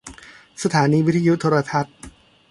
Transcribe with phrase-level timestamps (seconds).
[0.63, 1.97] สถานีวิทยุโทรทัศน์